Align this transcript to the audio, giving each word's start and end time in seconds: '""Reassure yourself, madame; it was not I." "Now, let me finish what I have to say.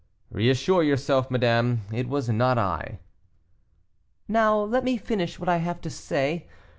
'""Reassure 0.31 0.81
yourself, 0.81 1.29
madame; 1.29 1.81
it 1.93 2.09
was 2.09 2.27
not 2.27 2.57
I." 2.57 2.97
"Now, 4.27 4.57
let 4.57 4.83
me 4.83 4.97
finish 4.97 5.37
what 5.39 5.47
I 5.47 5.57
have 5.57 5.79
to 5.81 5.91
say. 5.91 6.47